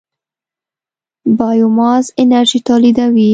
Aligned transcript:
بایوماس 1.37 2.05
انرژي 2.21 2.59
تولیدوي. 2.67 3.29